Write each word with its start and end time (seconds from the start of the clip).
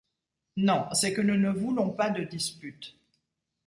Non, 0.57 0.87
c’est 0.95 1.13
que 1.13 1.21
nous 1.21 1.37
ne 1.37 1.51
voulons 1.51 1.91
pas 1.91 2.09
de 2.09 2.23
dispute. 2.23 2.97